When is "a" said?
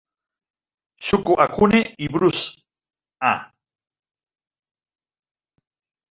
3.31-3.33